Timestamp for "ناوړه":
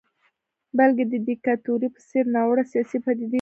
2.35-2.63